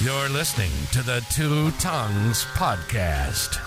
[0.00, 3.58] You're listening to the Two Tongues Podcast.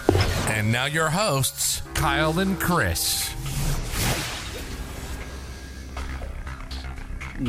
[0.49, 3.29] And now your hosts, Kyle and Chris.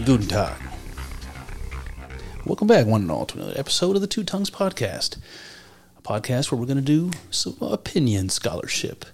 [0.05, 0.61] Guten Tag.
[2.45, 5.17] Welcome back, one and all, to another episode of the Two Tongues Podcast.
[5.97, 9.07] A podcast where we're going to do some opinion scholarship.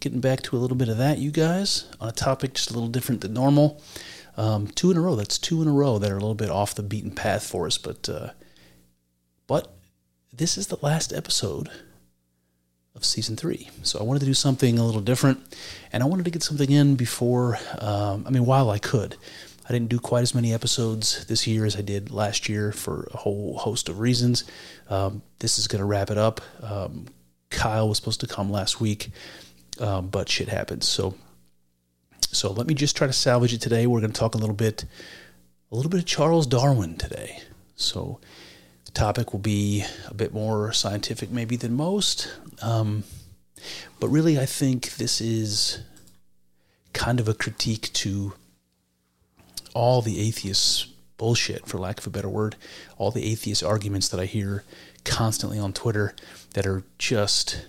[0.00, 2.72] Getting back to a little bit of that, you guys, on a topic just a
[2.72, 3.82] little different than normal.
[4.36, 5.16] Um, two in a row.
[5.16, 7.66] That's two in a row that are a little bit off the beaten path for
[7.66, 8.30] us, but uh,
[9.46, 9.74] but
[10.32, 11.68] this is the last episode
[12.94, 13.68] of season three.
[13.82, 15.40] So I wanted to do something a little different,
[15.92, 19.16] and I wanted to get something in before, um, I mean, while I could.
[19.68, 23.08] I didn't do quite as many episodes this year as I did last year for
[23.14, 24.42] a whole host of reasons.
[24.88, 26.40] Um, this is going to wrap it up.
[26.60, 27.06] Um,
[27.50, 29.10] Kyle was supposed to come last week,
[29.78, 30.88] um, but shit happens.
[30.88, 31.14] So,
[32.32, 33.86] so let me just try to salvage it today.
[33.86, 34.84] We're going to talk a little bit,
[35.72, 37.40] a little bit of Charles Darwin today.
[37.74, 38.20] So,
[38.84, 42.32] the topic will be a bit more scientific, maybe, than most.
[42.62, 43.02] Um,
[43.98, 45.82] but really, I think this is
[46.92, 48.34] kind of a critique to
[49.74, 52.56] all the atheists' bullshit, for lack of a better word,
[52.96, 54.64] all the atheist arguments that I hear
[55.04, 56.14] constantly on Twitter
[56.54, 57.66] that are just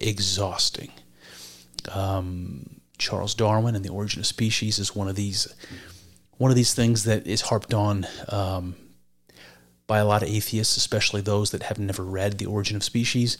[0.00, 0.92] exhausting.
[1.90, 2.75] Um,
[3.06, 5.46] Charles Darwin and the Origin of Species is one of these
[6.38, 8.74] one of these things that is harped on um,
[9.86, 13.38] by a lot of atheists, especially those that have never read The Origin of Species.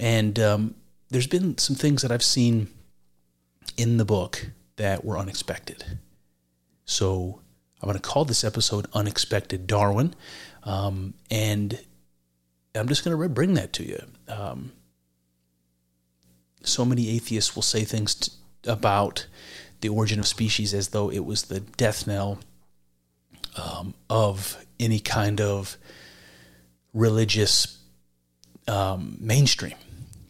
[0.00, 0.74] And um,
[1.10, 2.68] there's been some things that I've seen
[3.76, 5.84] in the book that were unexpected.
[6.86, 7.42] So
[7.82, 10.14] I'm going to call this episode Unexpected Darwin.
[10.64, 11.78] Um, and
[12.74, 14.02] I'm just going to bring that to you.
[14.26, 14.72] Um,
[16.62, 19.26] so many atheists will say things about
[19.80, 22.38] the origin of species as though it was the death knell
[23.56, 25.76] um, of any kind of
[26.94, 27.78] religious
[28.68, 29.74] um, mainstream.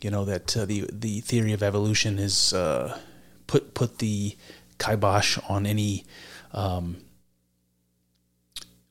[0.00, 2.98] You know that uh, the the theory of evolution is uh,
[3.46, 4.36] put put the
[4.79, 6.05] kibosh on any
[6.52, 6.96] um,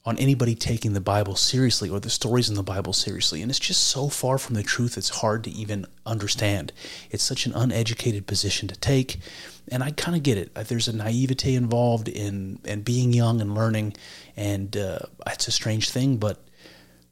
[0.03, 3.41] on anybody taking the Bible seriously or the stories in the Bible seriously.
[3.41, 6.73] And it's just so far from the truth, it's hard to even understand.
[7.11, 9.19] It's such an uneducated position to take.
[9.67, 10.53] And I kind of get it.
[10.55, 13.93] There's a naivete involved in and being young and learning,
[14.35, 16.17] and uh, it's a strange thing.
[16.17, 16.43] But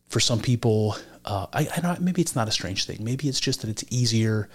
[0.07, 3.03] for some people, uh, I, I maybe it's not a strange thing.
[3.03, 4.49] Maybe it's just that it's easier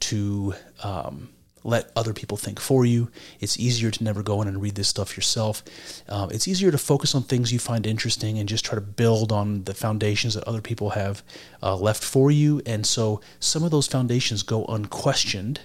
[0.00, 1.28] to um,
[1.66, 3.10] let other people think for you.
[3.40, 5.64] It's easier to never go in and read this stuff yourself.
[6.08, 9.32] Uh, it's easier to focus on things you find interesting and just try to build
[9.32, 11.22] on the foundations that other people have
[11.62, 12.62] uh, left for you.
[12.64, 15.60] And so some of those foundations go unquestioned.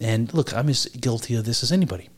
[0.00, 2.10] And look, I'm as guilty of this as anybody.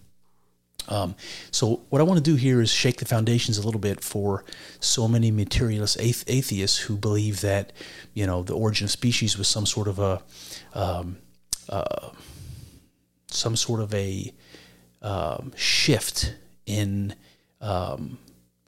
[0.89, 1.15] Um,
[1.53, 4.45] so what I want to do here is shake the foundations a little bit for
[4.81, 7.73] so many materialist atheists who believe that
[8.15, 10.21] you know the origin of species was some sort of a
[10.75, 11.19] um,
[11.69, 12.11] uh,
[13.33, 14.33] some sort of a
[15.01, 16.35] um, shift
[16.67, 17.15] in
[17.61, 18.19] um,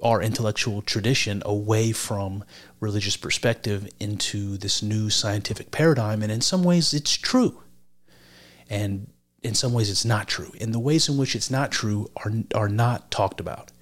[0.03, 2.45] our intellectual tradition away from
[2.81, 6.23] religious perspective into this new scientific paradigm.
[6.23, 7.63] And in some ways, it's true.
[8.69, 9.11] And
[9.43, 10.53] in some ways, it's not true.
[10.61, 13.73] And the ways in which it's not true are, are not talked about.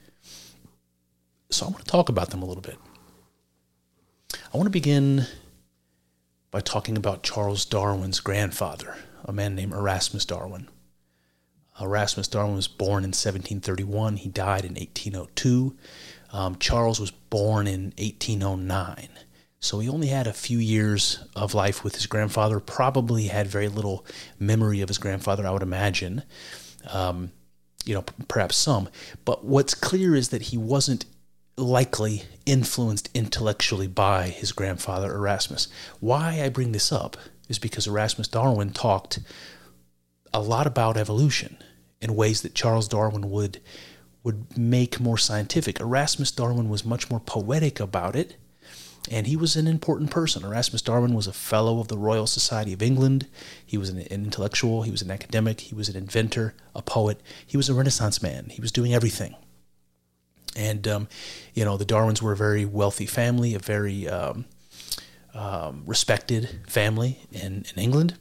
[1.50, 2.78] So I want to talk about them a little bit.
[4.52, 5.26] I want to begin
[6.50, 10.68] by talking about Charles Darwin's grandfather, a man named Erasmus Darwin.
[11.80, 14.16] Erasmus Darwin was born in 1731.
[14.18, 15.74] He died in 1802.
[16.32, 19.08] Um, Charles was born in 1809.
[19.58, 23.68] So he only had a few years of life with his grandfather, probably had very
[23.68, 24.04] little
[24.38, 26.24] memory of his grandfather, I would imagine.
[26.90, 27.30] Um,
[27.84, 28.88] you know, p- perhaps some.
[29.24, 31.04] But what's clear is that he wasn't
[31.56, 35.68] likely influenced intellectually by his grandfather, Erasmus.
[36.00, 37.16] Why I bring this up
[37.52, 39.20] is because Erasmus Darwin talked
[40.32, 41.58] a lot about evolution
[42.00, 43.60] in ways that Charles Darwin would
[44.24, 45.80] would make more scientific.
[45.80, 48.36] Erasmus Darwin was much more poetic about it,
[49.10, 50.44] and he was an important person.
[50.44, 53.26] Erasmus Darwin was a fellow of the Royal Society of England.
[53.66, 57.20] He was an, intellectual, he was an academic, he was an inventor, a poet.
[57.44, 58.46] He was a Renaissance man.
[58.50, 59.34] He was doing everything.
[60.56, 61.08] And um,
[61.52, 64.44] you know, the Darwins were a very wealthy family, a very um,
[65.34, 68.14] um, respected family in, in England.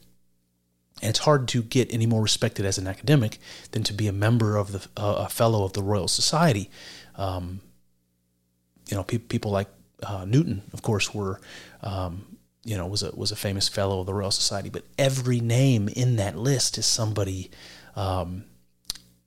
[1.02, 3.40] And it's hard to get any more respected as an academic
[3.72, 6.70] than to be a member of the uh, a fellow of the Royal Society.
[7.16, 7.62] Um,
[8.88, 9.68] you know, pe- people like
[10.04, 11.42] uh, Newton, of course, were
[11.82, 14.70] um, you know was a was a famous fellow of the Royal Society.
[14.70, 17.50] But every name in that list is somebody,
[17.96, 18.46] um,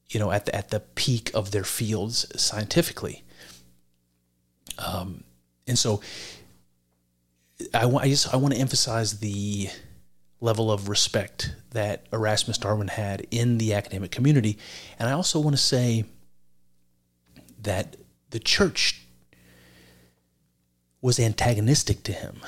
[0.08, 3.24] you know, at the, at the peak of their fields scientifically.
[4.78, 5.24] Um,
[5.66, 6.00] and so
[7.72, 9.68] I, I just I want to emphasize the
[10.40, 14.58] level of respect that Erasmus Darwin had in the academic community,
[14.98, 16.04] and I also want to say
[17.62, 17.96] that
[18.30, 19.06] the church
[21.00, 22.40] was antagonistic to him.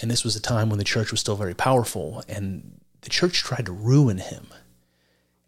[0.00, 3.38] And this was a time when the church was still very powerful, and the church
[3.38, 4.48] tried to ruin him.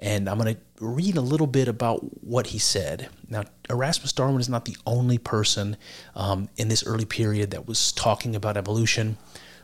[0.01, 3.09] And I'm going to read a little bit about what he said.
[3.29, 5.77] Now, Erasmus Darwin is not the only person
[6.15, 9.17] um, in this early period that was talking about evolution.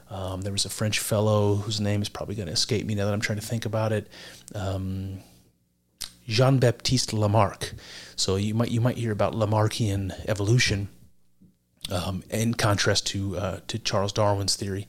[0.08, 3.04] Um, there was a French fellow whose name is probably going to escape me now
[3.06, 4.08] that I'm trying to think about it.
[4.54, 5.20] Um,
[6.26, 7.74] Jean Baptiste Lamarck.
[8.16, 10.88] So you might you might hear about Lamarckian evolution,
[11.90, 14.86] um, in contrast to uh, to Charles Darwin's theory.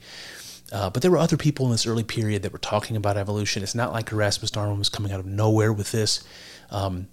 [0.71, 3.61] Uh, but there were other people in this early period that were talking about evolution.
[3.61, 6.23] It's not like Erasmus Darwin was coming out of nowhere with this.
[6.69, 7.09] Um,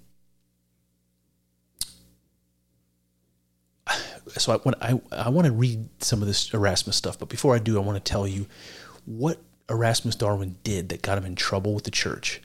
[4.37, 7.59] so I I, I want to read some of this Erasmus stuff, but before I
[7.59, 8.47] do, I want to tell you
[9.05, 12.41] what Erasmus Darwin did that got him in trouble with the church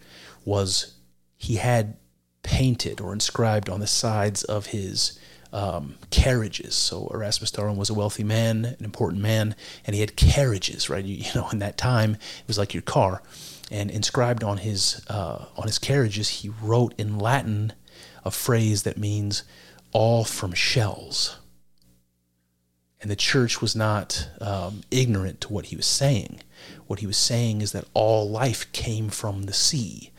[0.46, 0.96] was
[1.38, 1.98] he had
[2.42, 5.20] painted or inscribed on the sides of his
[5.54, 6.74] um, carriages.
[6.74, 9.56] So Erasmus Darwin was a wealthy man, an important man,
[9.86, 11.06] and he had carriages, right?
[11.06, 13.22] You, you know, in that time, it was like your car.
[13.72, 17.74] And inscribed on his uh, on his carriages, he wrote in Latin
[18.26, 19.44] a phrase that means
[19.94, 21.38] "all from shells."
[23.02, 26.42] And the church was not um, ignorant to what he was saying.
[26.88, 30.12] What he was saying is that all life came from the sea.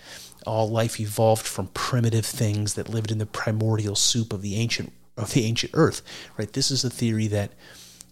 [0.47, 4.93] All life evolved from primitive things that lived in the primordial soup of the ancient
[5.17, 6.03] of the ancient Earth.
[6.37, 6.53] Right.
[6.53, 7.53] This is a theory that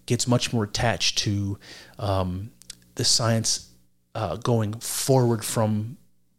[0.06, 1.58] gets much more attached to
[1.98, 2.50] um,
[2.96, 3.70] the science
[4.14, 5.96] uh, going forward from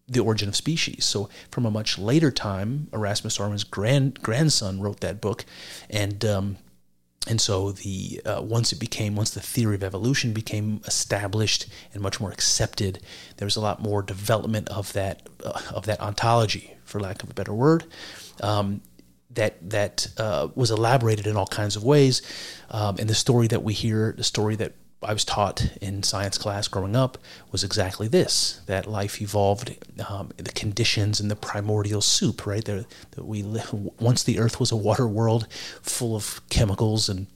[0.07, 1.05] the origin of species.
[1.05, 5.45] So, from a much later time, Erasmus Darwin's grand grandson wrote that book,
[5.89, 6.57] and um,
[7.27, 12.01] and so the uh, once it became once the theory of evolution became established and
[12.01, 13.01] much more accepted,
[13.37, 17.29] there was a lot more development of that uh, of that ontology, for lack of
[17.29, 17.85] a better word.
[18.41, 18.81] Um,
[19.35, 22.21] that that uh, was elaborated in all kinds of ways.
[22.69, 26.37] Um, and the story that we hear, the story that I was taught in science
[26.37, 27.17] class growing up,
[27.51, 29.77] was exactly this: that life evolved,
[30.09, 32.45] um, the conditions in the primordial soup.
[32.45, 33.43] Right there, that we
[33.99, 35.47] once the Earth was a water world
[35.81, 37.27] full of chemicals and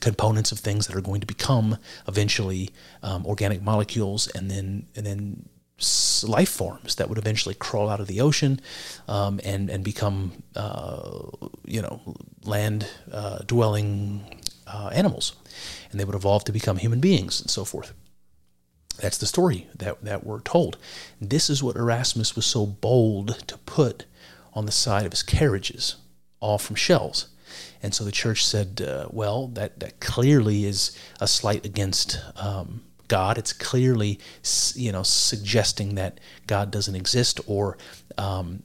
[0.00, 2.70] components of things that are going to become eventually
[3.02, 5.48] um, organic molecules, and then and then
[6.26, 8.60] life forms that would eventually crawl out of the ocean
[9.08, 11.20] um, and and become uh,
[11.64, 12.00] you know
[12.44, 15.34] land uh, dwelling uh, animals,
[15.90, 17.92] and they would evolve to become human beings and so forth.
[19.00, 20.78] That's the story that that we're told.
[21.20, 24.06] This is what Erasmus was so bold to put
[24.54, 25.96] on the side of his carriages,
[26.40, 27.28] all from shells.
[27.82, 32.82] And so the church said, uh, well, that, that clearly is a slight against um,
[33.08, 33.38] God.
[33.38, 34.18] It's clearly,
[34.74, 37.76] you know, suggesting that God doesn't exist or
[38.18, 38.62] um,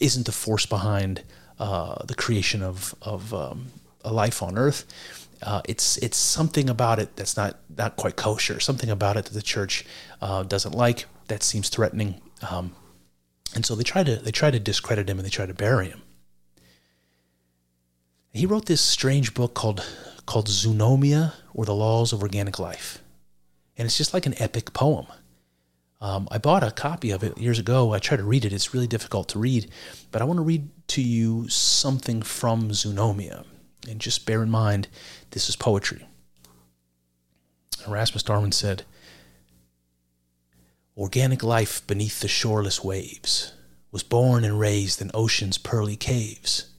[0.00, 1.22] isn't the force behind
[1.58, 3.68] uh, the creation of of um,
[4.04, 4.84] a life on Earth.
[5.42, 8.60] Uh, it's it's something about it that's not not quite kosher.
[8.60, 9.84] Something about it that the church
[10.20, 11.06] uh, doesn't like.
[11.28, 12.20] That seems threatening.
[12.48, 12.74] Um,
[13.54, 15.88] and so they try to they try to discredit him and they try to bury
[15.88, 16.02] him.
[18.32, 19.84] He wrote this strange book called
[20.26, 23.02] called Zoonomia or the Laws of Organic Life
[23.76, 25.06] and it's just like an epic poem.
[26.00, 27.92] Um, I bought a copy of it years ago.
[27.92, 28.52] I tried to read it.
[28.52, 29.70] It's really difficult to read,
[30.10, 33.44] but I want to read to you something from Zoonomia.
[33.88, 34.88] And just bear in mind,
[35.30, 36.06] this is poetry.
[37.86, 38.84] Erasmus Darwin said,
[40.96, 43.52] Organic life beneath the shoreless waves
[43.92, 46.70] was born and raised in ocean's pearly caves.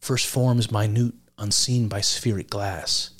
[0.00, 3.10] First forms minute, unseen by spheric glass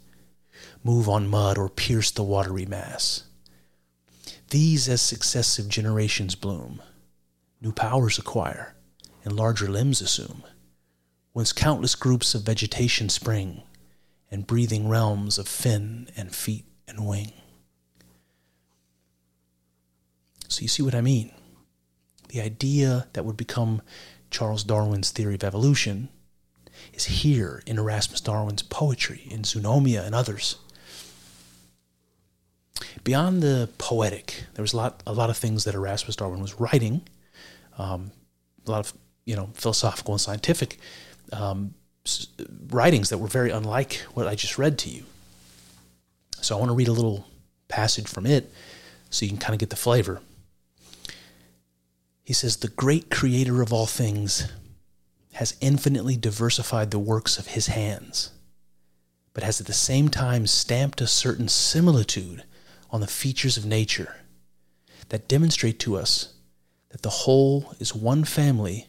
[0.87, 3.25] move on mud, or pierce the watery mass.
[4.50, 6.81] These, as successive generations bloom,
[7.61, 8.76] new powers acquire,
[9.25, 10.45] and larger limbs assume,
[11.33, 13.62] whence countless groups of vegetation spring,
[14.31, 17.33] and breathing realms of fin and feet and wing.
[20.47, 21.33] So you see what I mean?
[22.28, 23.83] The idea that would become
[24.31, 26.11] Charles Darwin's theory of evolution
[26.93, 30.57] is here in Erasmus Darwin's poetry, in Zoonomia and others
[33.07, 36.59] beyond the poetic, there was a lot, a lot of things that Erasmus Darwin was
[36.59, 37.03] writing,
[37.79, 38.11] um,
[38.67, 38.93] a lot of
[39.25, 40.77] you know philosophical and scientific
[41.33, 41.73] um,
[42.69, 45.05] writings that were very unlike what I just read to you.
[46.41, 47.29] So I want to read a little
[47.69, 48.53] passage from it,
[49.09, 50.21] so you can kind of get the flavor.
[52.25, 54.51] He says, "The great Creator of all things
[55.35, 58.33] has infinitely diversified the works of His hands."
[59.33, 62.43] but has at the same time stamped a certain similitude
[62.90, 64.16] on the features of nature
[65.09, 66.35] that demonstrate to us
[66.90, 68.88] that the whole is one family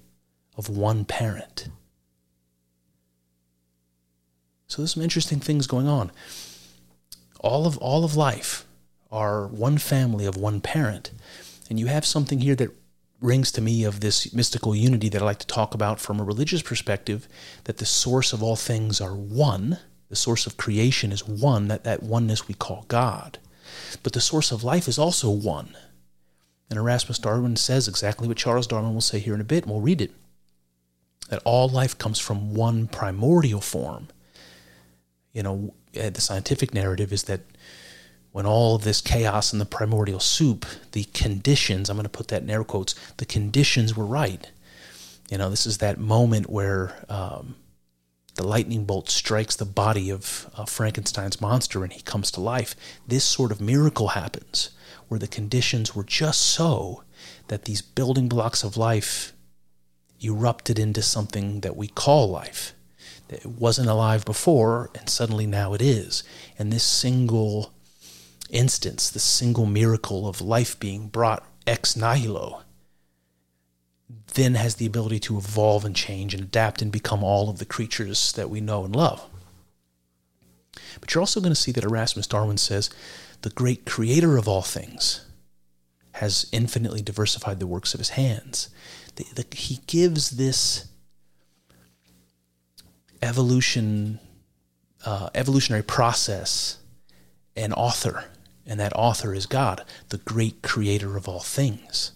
[0.56, 1.68] of one parent.
[4.68, 6.12] So there's some interesting things going on.
[7.40, 8.66] All of all of life
[9.12, 11.12] are one family of one parent.
[11.70, 12.72] And you have something here that
[13.22, 16.24] rings to me of this mystical unity that I like to talk about from a
[16.24, 17.28] religious perspective
[17.64, 21.84] that the source of all things are one, the source of creation is one, that,
[21.84, 23.40] that oneness we call God.
[24.04, 25.76] But the source of life is also one.
[26.70, 29.72] And Erasmus Darwin says exactly what Charles Darwin will say here in a bit, and
[29.72, 30.12] we'll read it
[31.30, 34.08] that all life comes from one primordial form.
[35.34, 37.42] You know, uh, the scientific narrative is that
[38.32, 42.30] when all of this chaos in the primordial soup, the conditions, I'm going to put
[42.30, 44.50] that in air quotes, the conditions were right.
[45.30, 47.56] You know, this is that moment where um,
[48.38, 52.76] the lightning bolt strikes the body of uh, Frankenstein's monster and he comes to life.
[53.06, 54.70] This sort of miracle happens
[55.08, 57.04] where the conditions were just so
[57.48, 59.34] that these building blocks of life
[60.24, 62.74] erupted into something that we call life.
[63.28, 66.24] That it wasn't alive before, and suddenly now it is.
[66.58, 67.74] And this single
[68.50, 72.64] instance, the single miracle of life being brought ex nihilo,
[74.36, 77.66] then has the ability to evolve and change and adapt and become all of the
[77.66, 79.26] creatures that we know and love.
[81.00, 82.90] But you're also going to see that Erasmus Darwin says
[83.42, 85.26] the great creator of all things
[86.14, 88.70] has infinitely diversified the works of his hands.
[89.16, 90.88] The, the, he gives this
[93.22, 94.20] evolution,
[95.06, 96.78] uh, evolutionary process
[97.56, 98.26] an author
[98.66, 102.12] and that author is God, the great creator of all things.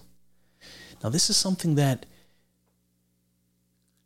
[1.03, 2.05] Now, this is something that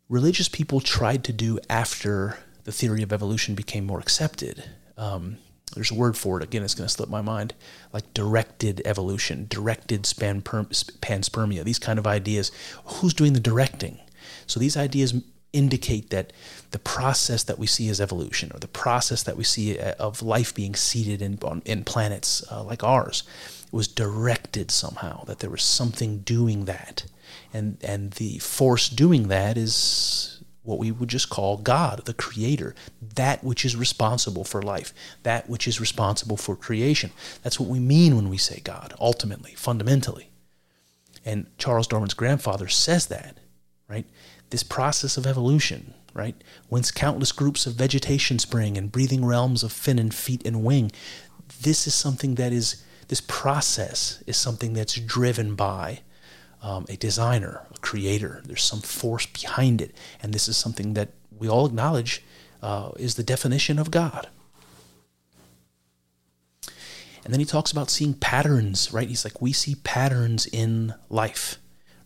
[0.10, 4.64] religious people tried to do after the theory of evolution became more accepted.
[4.98, 5.38] Um,
[5.74, 6.44] there's a word for it.
[6.44, 7.54] Again, it's going to slip my mind.
[7.92, 12.52] Like directed evolution, directed panspermia, these kind of ideas.
[12.86, 14.00] Who's doing the directing?
[14.48, 15.14] So these ideas
[15.54, 16.34] indicate that
[16.72, 20.22] the process that we see as evolution, or the process that we see uh, of
[20.22, 23.24] life being seeded in, in planets uh, like ours,
[23.76, 27.06] was directed somehow, that there was something doing that.
[27.54, 32.74] And, and the force doing that is what we would just call God, the creator,
[33.16, 37.12] that which is responsible for life, that which is responsible for creation.
[37.44, 40.32] That's what we mean when we say God, ultimately, fundamentally.
[41.24, 43.38] And Charles Darwin's grandfather says that,
[43.88, 44.06] right?
[44.50, 46.36] this process of evolution, right?
[46.70, 50.92] Whence countless groups of vegetation spring and breathing realms of fin and feet and wing.
[51.62, 56.00] This is something that is, this process is something that's driven by
[56.62, 58.42] um, a designer, a creator.
[58.46, 59.96] There's some force behind it.
[60.22, 62.24] And this is something that we all acknowledge
[62.62, 64.28] uh, is the definition of God.
[67.24, 69.08] And then he talks about seeing patterns, right?
[69.08, 71.58] He's like, we see patterns in life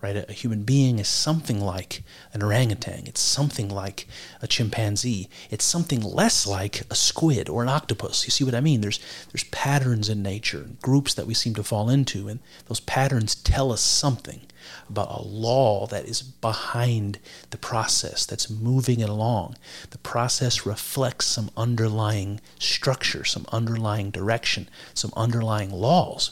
[0.01, 0.15] right?
[0.15, 2.03] A, a, human being is something like
[2.33, 3.03] an orangutan.
[3.05, 4.07] It's something like
[4.41, 5.29] a chimpanzee.
[5.49, 8.25] It's something less like a squid or an octopus.
[8.25, 8.81] You see what I mean?
[8.81, 8.99] There's
[9.31, 13.71] there's patterns in nature, groups that we seem to fall into, and those patterns tell
[13.71, 14.41] us something
[14.89, 19.55] about a law that is behind the process that's moving it along.
[19.91, 26.31] The process reflects some underlying structure, some underlying direction, some underlying laws.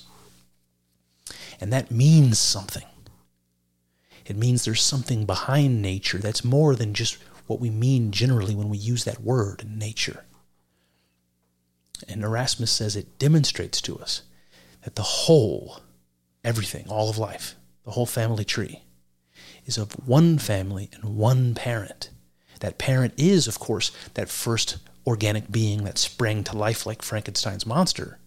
[1.59, 2.83] And that means something.
[4.27, 7.17] It means there's something behind nature that's more than just
[7.47, 10.25] what we mean generally when we use that word, nature.
[12.07, 14.23] And Erasmus says it demonstrates to us
[14.83, 15.79] that the whole,
[16.43, 17.55] everything, all of life,
[17.85, 18.83] the whole family tree,
[19.65, 22.09] is of one family and one parent.
[22.59, 27.65] That parent is, of course, that first organic being that sprang to life like Frankenstein's
[27.65, 28.19] monster,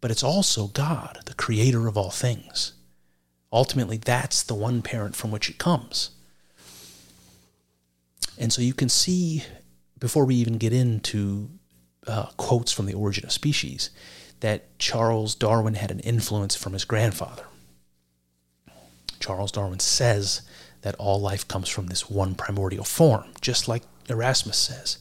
[0.00, 2.74] but it's also God, the creator of all things.
[3.52, 6.10] Ultimately, that's the one parent from which it comes.
[8.38, 9.44] And so you can see,
[9.98, 11.50] before we even get into
[12.06, 13.90] uh, quotes from The Origin of Species,
[14.40, 17.44] that Charles Darwin had an influence from his grandfather.
[19.20, 20.42] Charles Darwin says
[20.80, 24.98] that all life comes from this one primordial form, just like Erasmus says.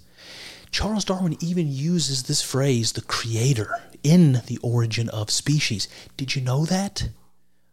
[0.69, 5.87] Charles Darwin even uses this phrase, the creator, in The Origin of Species.
[6.17, 7.09] Did you know that?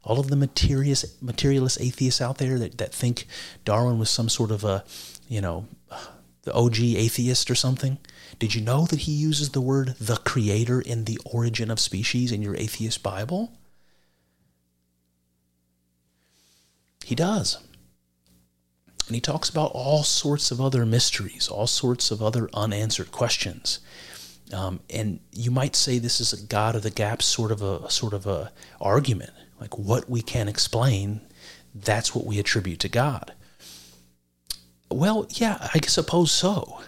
[0.08, 3.26] All of the materialist, materialist atheists out there that, that think
[3.66, 4.82] Darwin was some sort of a,
[5.28, 5.68] you know,
[6.42, 7.98] the OG atheist or something.
[8.38, 12.32] Did you know that he uses the word the creator in the origin of species
[12.32, 13.52] in your atheist Bible?
[17.04, 17.58] He does.
[19.06, 23.80] And he talks about all sorts of other mysteries, all sorts of other unanswered questions.
[24.54, 27.90] Um, and you might say this is a God of the gaps sort of a
[27.90, 31.20] sort of a argument, like what we can explain,
[31.74, 33.32] that's what we attribute to God.
[34.90, 36.80] Well, yeah, I suppose so.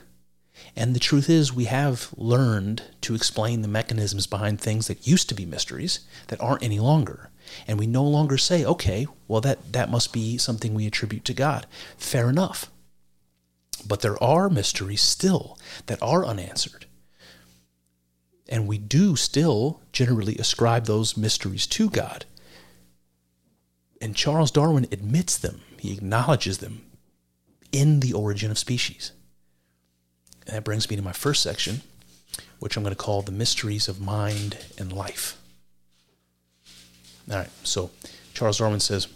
[0.76, 5.28] And the truth is, we have learned to explain the mechanisms behind things that used
[5.28, 7.30] to be mysteries that aren't any longer.
[7.66, 11.34] And we no longer say, okay, well, that, that must be something we attribute to
[11.34, 11.66] God.
[11.96, 12.70] Fair enough.
[13.86, 16.86] But there are mysteries still that are unanswered.
[18.48, 22.24] And we do still generally ascribe those mysteries to God.
[24.00, 26.82] And Charles Darwin admits them, he acknowledges them
[27.72, 29.12] in the origin of species.
[30.46, 31.82] And that brings me to my first section,
[32.58, 35.38] which I'm going to call the mysteries of mind and life.
[37.30, 37.90] All right, so
[38.34, 39.06] Charles Darwin says,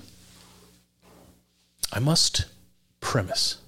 [1.92, 2.44] I must
[3.00, 3.58] premise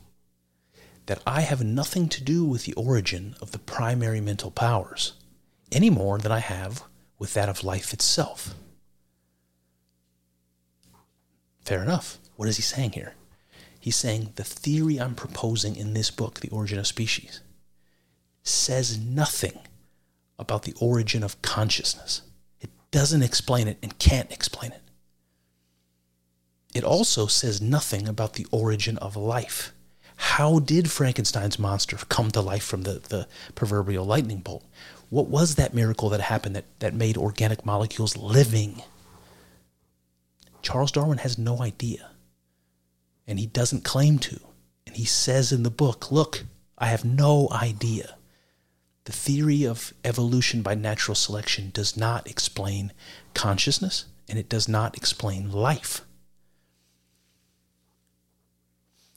[1.07, 5.13] that I have nothing to do with the origin of the primary mental powers
[5.73, 6.83] any more than I have
[7.19, 8.55] with that of life itself.
[11.67, 12.19] Fair enough.
[12.37, 13.15] What is he saying here?
[13.81, 17.41] He's saying the theory I'm proposing in this book, The Origin of Species,
[18.45, 19.59] says nothing
[20.39, 22.23] about the origin of consciousness.
[22.61, 24.83] It doesn't explain it and can't explain it.
[26.73, 29.73] It also says nothing about the origin of life.
[30.17, 34.65] How did Frankenstein's monster come to life from the, the proverbial lightning bolt?
[35.11, 38.83] What was that miracle that happened that, that made organic molecules living?
[40.67, 42.11] Charles Darwin has no idea.
[43.25, 44.41] And he doesn't claim to.
[44.85, 46.43] And he says in the book, look,
[46.77, 48.17] I have no idea.
[49.05, 52.93] The theory of evolution by natural selection does not explain
[53.33, 56.01] consciousness, and it does not explain life.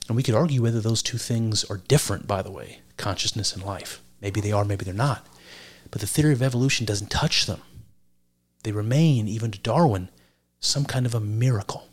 [0.08, 3.64] And we could argue whether those two things are different, by the way, consciousness and
[3.64, 4.04] life.
[4.22, 5.26] Maybe they are, maybe they're not.
[5.90, 7.64] But the theory of evolution doesn't touch them.
[8.62, 10.10] They remain, even to Darwin,
[10.60, 11.88] some kind of a miracle.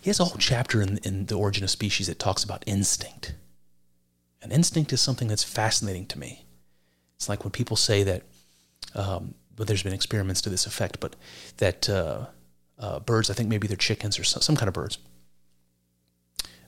[0.00, 3.34] He has a whole chapter in, in The Origin of Species that talks about instinct.
[4.40, 6.44] And instinct is something that's fascinating to me.
[7.16, 8.22] It's like when people say that,
[8.94, 11.16] um, there's been experiments to this effect, but
[11.56, 12.26] that uh,
[12.78, 14.98] uh, birds, I think maybe they're chickens or some, some kind of birds,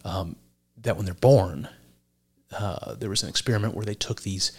[0.05, 0.37] um,
[0.79, 1.69] that when they're born,
[2.51, 4.53] uh, there was an experiment where they took these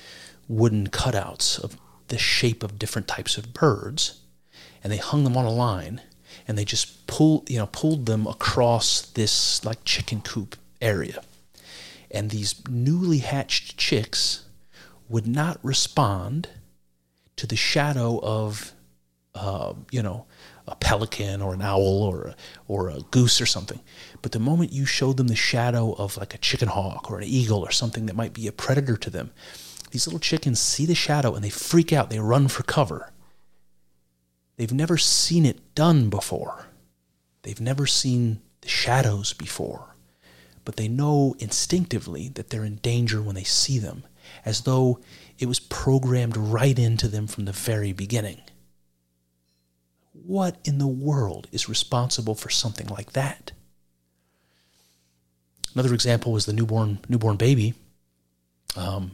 [0.50, 1.78] wooden cutouts of
[2.10, 4.20] the shape of different types of birds,
[4.84, 6.02] and they hung them on a line,
[6.48, 11.22] and they just pulled, you know, pulled them across this like chicken coop area,
[12.12, 14.46] and these newly hatched chicks
[15.08, 16.50] would not respond
[17.36, 18.74] to the shadow of,
[19.36, 20.26] uh, you know,
[20.68, 22.36] a pelican or an owl or a,
[22.68, 23.80] or a goose or something.
[24.22, 27.24] But the moment you showed them the shadow of like a chicken hawk or an
[27.24, 29.32] eagle or something that might be a predator to them,
[29.92, 32.10] these little chickens see the shadow and they freak out.
[32.10, 33.12] They run for cover.
[34.58, 36.68] They've never seen it done before.
[37.44, 39.96] They've never seen the shadows before.
[40.66, 44.04] But they know instinctively that they're in danger when they see them,
[44.46, 45.00] as though
[45.40, 48.42] it was programmed right into them from the very beginning.
[50.12, 53.54] What in the world is responsible for something like that?
[55.74, 57.74] Another example was the newborn newborn baby
[58.76, 59.12] um,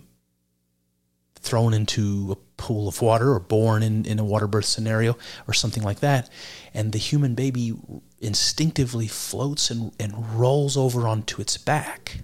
[1.46, 5.54] thrown into a pool of water or born in, in a water birth scenario or
[5.54, 6.30] something like that.
[6.74, 7.74] And the human baby
[8.20, 12.20] instinctively floats and, and rolls over onto its back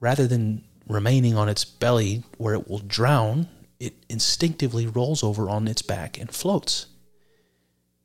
[0.00, 3.48] rather than remaining on its belly where it will drown.
[3.80, 6.86] It instinctively rolls over on its back and floats.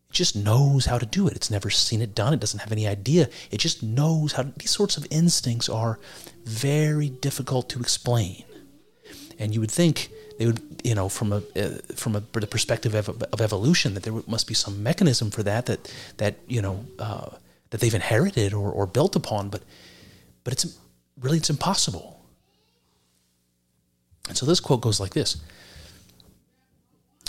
[0.09, 1.35] It just knows how to do it.
[1.35, 2.33] It's never seen it done.
[2.33, 3.29] It doesn't have any idea.
[3.51, 4.43] It just knows how.
[4.43, 5.99] To, these sorts of instincts are
[6.45, 8.43] very difficult to explain,
[9.39, 12.93] and you would think they would, you know, from a uh, from a the perspective
[12.93, 16.85] of, of, evolution, that there must be some mechanism for that that that you know
[16.99, 17.29] uh,
[17.69, 19.63] that they've inherited or, or built upon, but
[20.43, 20.77] but it's
[21.19, 22.21] really it's impossible.
[24.27, 25.37] And so this quote goes like this: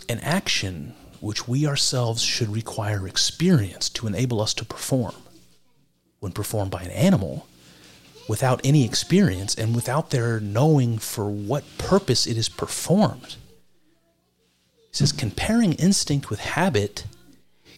[0.08, 5.14] An action which we ourselves should require experience to enable us to perform.
[6.20, 7.47] When performed by an animal,
[8.28, 13.36] without any experience and without their knowing for what purpose it is performed.
[14.76, 17.06] He says, comparing instinct with habit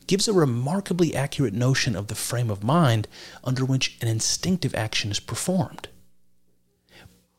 [0.07, 3.07] gives a remarkably accurate notion of the frame of mind
[3.45, 5.89] under which an instinctive action is performed,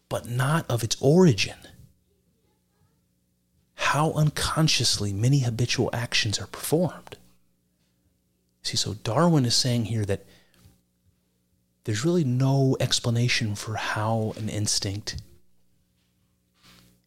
[0.07, 1.57] but not of its origin
[3.91, 7.17] how unconsciously many habitual actions are performed.
[8.63, 10.23] See, so Darwin is saying here that
[11.83, 15.21] there's really no explanation for how an instinct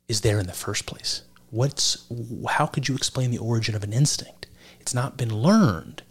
[0.08, 1.22] is there in the first place.
[1.50, 2.04] What's
[2.50, 4.46] how could you explain the origin of an instinct?
[4.80, 6.02] It's not been learned,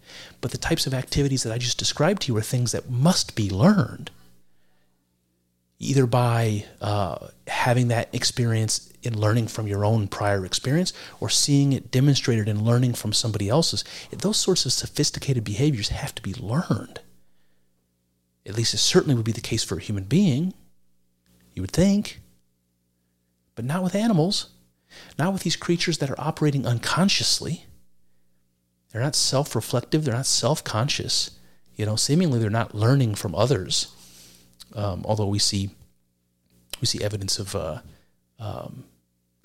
[0.42, 3.36] but the types of activities that I just described to you are things that must
[3.36, 4.10] be learned,
[5.78, 11.74] either by uh, having that experience in learning from your own prior experience or seeing
[11.74, 13.84] it demonstrated in learning from somebody else's.
[14.12, 17.02] Those sorts of sophisticated behaviors have to be learned.
[18.46, 20.54] At least it certainly would be the case for a human being,
[21.54, 22.20] you would think.
[23.56, 24.50] But not with animals,
[25.18, 27.66] not with these creatures that are operating unconsciously.
[28.92, 31.32] They're not self reflective, they're not self conscious.
[31.76, 33.88] You know, seemingly they're not learning from others.
[34.76, 35.70] Um, although we see
[36.82, 37.80] we see evidence of uh,
[38.40, 38.86] um,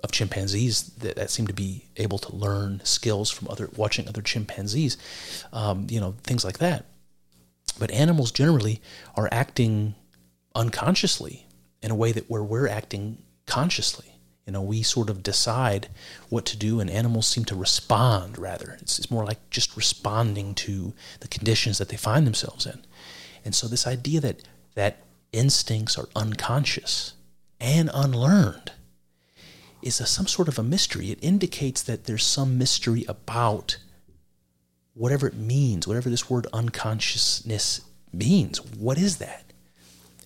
[0.03, 4.23] of chimpanzees that, that, seem to be able to learn skills from other watching other
[4.23, 4.97] chimpanzees,
[5.53, 6.85] um, you know, things like that.
[7.73, 8.81] But animals generally
[9.15, 9.95] are acting
[10.55, 11.47] unconsciously
[11.83, 14.15] in a way that where we're acting consciously.
[14.47, 15.89] You know, we sort of decide
[16.31, 18.79] what to do, and animals seem to respond rather.
[18.81, 22.83] It's, it's more like just responding to the conditions that they find themselves in.
[23.45, 24.43] And so, this idea that
[24.75, 25.03] that
[25.33, 27.13] instincts are unconscious
[27.61, 28.73] and unlearned
[29.83, 31.11] is a, some sort of a mystery.
[31.11, 33.77] It indicates that there's some mystery about
[34.99, 37.83] whatever it means, whatever this word unconsciousness
[38.13, 38.59] means.
[38.75, 39.45] What is that?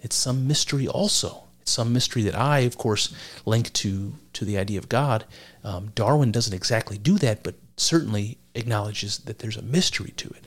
[0.03, 1.45] It's some mystery also.
[1.61, 3.15] It's some mystery that I, of course,
[3.47, 5.25] link to to the idea of God.
[5.63, 10.45] Um, Darwin doesn't exactly do that, but certainly acknowledges that there's a mystery to it.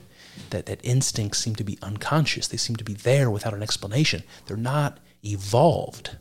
[0.50, 2.48] That that instincts seem to be unconscious.
[2.48, 4.24] They seem to be there without an explanation.
[4.46, 6.16] They're not evolved.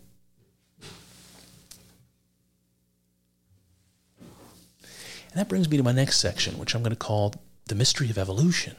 [5.35, 7.33] And that brings me to my next section, which I'm going to call
[7.67, 8.75] the mystery of evolution.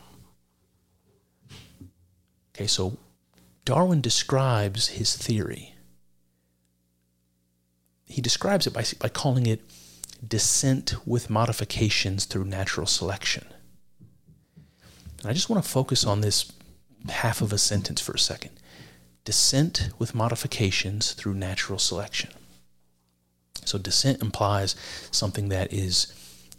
[2.54, 2.96] Okay, so
[3.64, 5.74] Darwin describes his theory.
[8.04, 9.60] He describes it by, by calling it
[10.26, 13.44] descent with modifications through natural selection.
[15.20, 16.50] And I just want to focus on this
[17.08, 18.52] half of a sentence for a second.
[19.24, 22.30] Descent with modifications through natural selection.
[23.64, 24.76] So, descent implies
[25.10, 26.12] something that is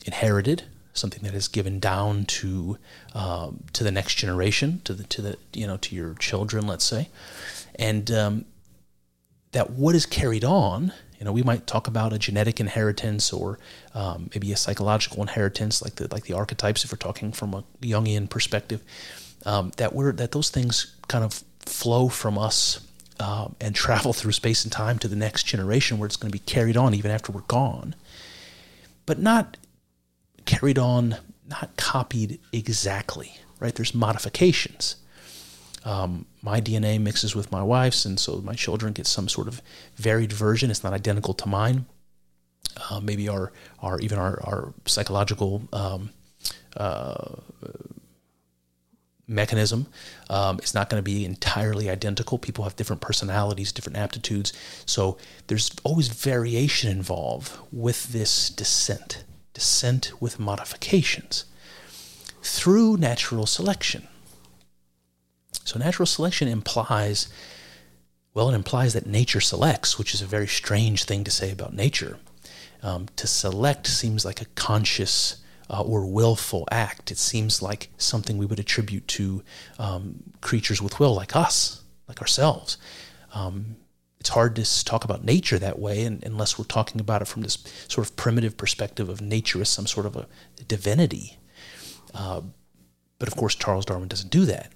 [0.05, 0.63] inherited,
[0.97, 2.77] something that is given down to
[3.13, 6.85] um, to the next generation, to the to the you know to your children, let's
[6.85, 7.09] say,
[7.75, 8.45] and um,
[9.51, 10.93] that what is carried on.
[11.19, 13.57] You know, we might talk about a genetic inheritance or
[13.95, 17.63] um, maybe a psychological inheritance, like the like the archetypes, if we're talking from a
[17.81, 18.83] Jungian perspective.
[19.45, 22.81] Um, that we're that those things kind of flow from us
[23.19, 26.37] um, and travel through space and time to the next generation, where it's going to
[26.37, 27.95] be carried on even after we're gone,
[29.05, 29.57] but not
[30.47, 33.75] carried on, not copied exactly, right?
[33.75, 34.95] There's modifications.
[35.85, 39.61] Um, my DNA mixes with my wife's, and so my children get some sort of
[39.95, 40.71] varied version.
[40.71, 41.85] It's not identical to mine.
[42.89, 46.09] Uh, maybe our, our even our, our psychological um,
[46.75, 47.35] uh,
[49.27, 49.87] mechanism
[50.29, 52.37] um, is not going to be entirely identical.
[52.37, 54.53] People have different personalities, different aptitudes.
[54.85, 59.23] So there's always variation involved with this descent
[59.57, 61.45] descent with modifications
[62.43, 64.07] through natural selection.
[65.63, 67.27] So, natural selection implies,
[68.35, 71.73] well, it implies that nature selects, which is a very strange thing to say about
[71.73, 72.19] nature.
[72.83, 75.37] Um, to select seems like a conscious
[75.71, 77.09] uh, or willful act.
[77.09, 79.41] It seems like something we would attribute to
[79.79, 82.77] um, creatures with will, like us, like ourselves.
[83.33, 83.77] Um,
[84.19, 87.43] it's hard to talk about nature that way and, unless we're talking about it from
[87.43, 90.27] this sort of primitive perspective of nature as some sort of a
[90.67, 91.37] divinity.
[92.13, 92.41] Uh,
[93.19, 94.71] but of course, Charles Darwin doesn't do that.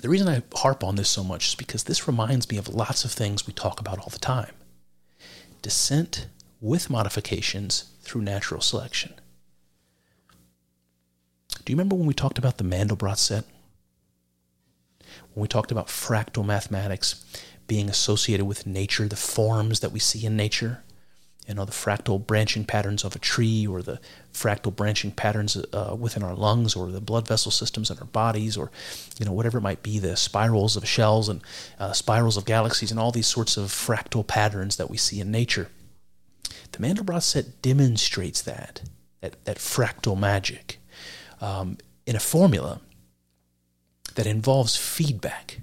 [0.00, 3.04] The reason I harp on this so much is because this reminds me of lots
[3.04, 4.52] of things we talk about all the time
[5.60, 6.28] descent
[6.60, 9.12] with modifications through natural selection.
[11.64, 13.44] Do you remember when we talked about the Mandelbrot set?
[15.34, 17.24] When we talked about fractal mathematics
[17.68, 20.82] being associated with nature, the forms that we see in nature,
[21.46, 24.00] you know, the fractal branching patterns of a tree or the
[24.32, 28.56] fractal branching patterns uh, within our lungs or the blood vessel systems in our bodies
[28.56, 28.70] or,
[29.18, 31.40] you know, whatever it might be, the spirals of shells and
[31.78, 35.30] uh, spirals of galaxies and all these sorts of fractal patterns that we see in
[35.30, 35.70] nature.
[36.72, 38.82] The Mandelbrot set demonstrates that,
[39.20, 40.78] that, that fractal magic
[41.40, 42.80] um, in a formula
[44.16, 45.60] that involves feedback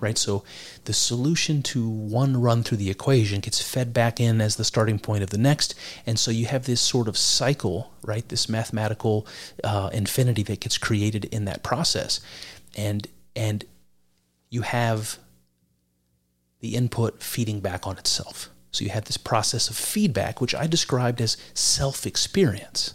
[0.00, 0.18] right?
[0.18, 0.44] So
[0.84, 4.98] the solution to one run through the equation gets fed back in as the starting
[4.98, 5.74] point of the next.
[6.06, 8.28] And so you have this sort of cycle, right?
[8.28, 9.26] This mathematical
[9.64, 12.20] uh, infinity that gets created in that process.
[12.76, 13.64] And, and
[14.50, 15.18] you have
[16.60, 18.50] the input feeding back on itself.
[18.70, 22.94] So you have this process of feedback, which I described as self experience.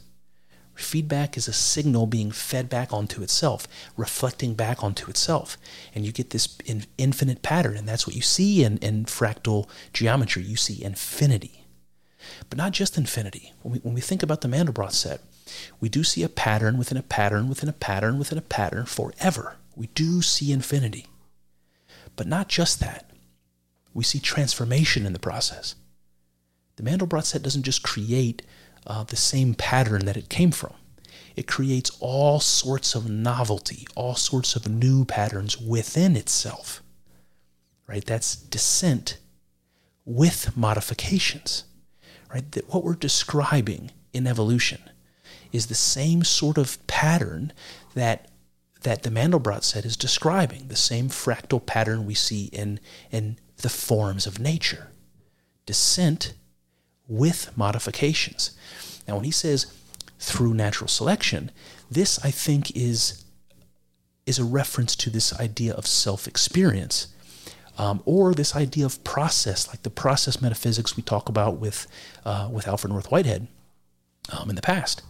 [0.76, 5.58] Feedback is a signal being fed back onto itself, reflecting back onto itself.
[5.94, 7.78] And you get this in infinite pattern.
[7.78, 10.42] And that's what you see in, in fractal geometry.
[10.44, 11.66] You see infinity.
[12.50, 13.54] But not just infinity.
[13.62, 15.22] When we, when we think about the Mandelbrot set,
[15.80, 19.58] we do see a pattern within a pattern within a pattern within a pattern forever.
[19.76, 21.08] We do see infinity.
[22.16, 23.12] But not just that.
[23.94, 25.76] We see transformation in the process.
[26.78, 28.42] The Mandelbrot set doesn't just create
[28.86, 30.74] uh, the same pattern that it came from.
[31.36, 36.82] It creates all sorts of novelty, all sorts of new patterns within itself.
[37.88, 38.06] Right?
[38.06, 39.18] That's descent
[40.06, 41.64] with modifications.
[42.32, 42.50] Right?
[42.52, 44.82] That what we're describing in evolution
[45.52, 47.54] is the same sort of pattern
[47.94, 48.30] that
[48.84, 53.70] that the Mandelbrot set is describing, the same fractal pattern we see in, in the
[53.70, 54.92] forms of nature.
[55.66, 56.34] Descent
[57.08, 58.52] with modifications.
[59.08, 59.74] Now, when he says
[60.20, 61.52] through natural selection,
[61.92, 63.24] this I think is,
[64.26, 67.08] is a reference to this idea of self experience.
[67.76, 71.88] Um, or this idea of process, like the process metaphysics we talk about with,
[72.24, 73.48] uh, with Alfred North Whitehead
[74.32, 75.02] um, in the past.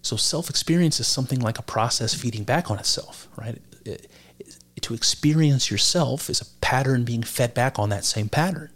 [0.00, 3.60] So self experience is something like a process feeding back on itself, right?
[3.84, 8.70] It, it, to experience yourself is a pattern being fed back on that same pattern.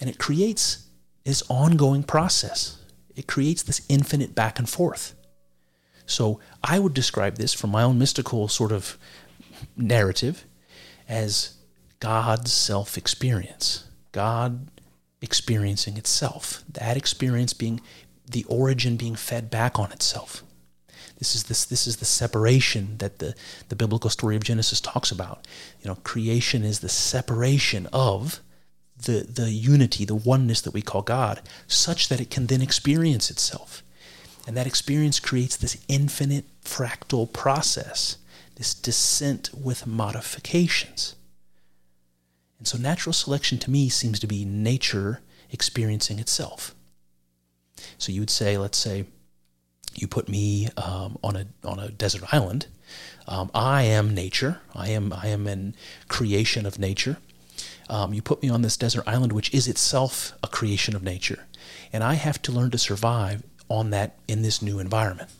[0.00, 0.81] And it creates
[1.24, 2.78] this ongoing process.
[3.14, 5.14] It creates this infinite back and forth.
[6.06, 8.98] So I would describe this from my own mystical sort of
[9.76, 10.44] narrative
[11.08, 11.54] as
[12.00, 13.84] God's self experience.
[14.12, 14.68] God
[15.20, 16.64] experiencing itself.
[16.68, 17.80] That experience being
[18.28, 20.42] the origin being fed back on itself.
[21.18, 23.34] This is this this is the separation that the,
[23.68, 25.46] the biblical story of Genesis talks about.
[25.80, 28.40] You know, creation is the separation of
[28.96, 33.30] the, the unity, the oneness that we call God, such that it can then experience
[33.30, 33.82] itself.
[34.46, 38.16] And that experience creates this infinite fractal process,
[38.56, 41.14] this descent with modifications.
[42.58, 46.74] And so natural selection to me seems to be nature experiencing itself.
[47.98, 49.06] So you would say, let's say,
[49.94, 52.66] you put me um, on a on a desert island.
[53.26, 54.60] Um, I am nature.
[54.74, 55.74] I am I am in
[56.08, 57.18] creation of nature.
[57.88, 61.46] Um, you put me on this desert island, which is itself a creation of nature,
[61.92, 65.30] and I have to learn to survive on that in this new environment.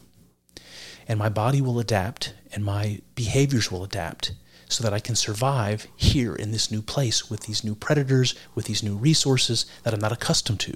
[1.09, 4.33] And my body will adapt, and my behaviors will adapt,
[4.69, 8.67] so that I can survive here in this new place with these new predators, with
[8.67, 10.75] these new resources that I'm not accustomed to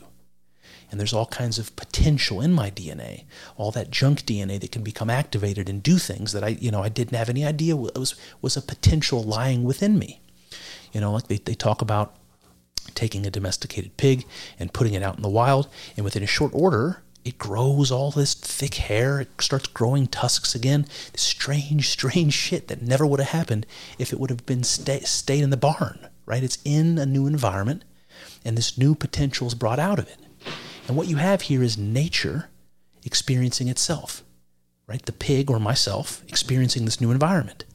[0.91, 3.25] and there's all kinds of potential in my DNA,
[3.57, 6.83] all that junk DNA that can become activated and do things that I, you know,
[6.83, 10.21] I didn't have any idea was was a potential lying within me.
[10.97, 12.17] You know, like they, they talk about
[12.95, 14.25] taking a domesticated pig
[14.59, 18.11] and putting it out in the wild, and within a short order, it grows all
[18.11, 19.21] this thick hair.
[19.21, 20.87] It starts growing tusks again.
[21.13, 23.67] This strange, strange shit that never would have happened
[23.99, 26.43] if it would have been stay, stayed in the barn, right?
[26.43, 27.85] It's in a new environment,
[28.43, 30.21] and this new potential is brought out of it.
[30.89, 32.49] And what you have here is nature
[33.05, 34.25] experiencing itself,
[34.87, 35.05] right?
[35.05, 37.67] The pig or myself experiencing this new environment.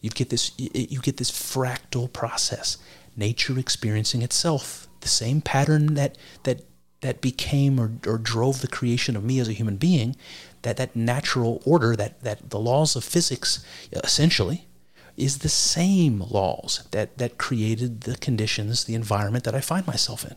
[0.00, 2.78] You get this you get this fractal process,
[3.16, 6.62] nature experiencing itself, the same pattern that that
[7.00, 10.16] that became or, or drove the creation of me as a human being,
[10.62, 14.66] that that natural order, that that the laws of physics uh, essentially
[15.16, 20.24] is the same laws that that created the conditions, the environment that I find myself
[20.24, 20.36] in.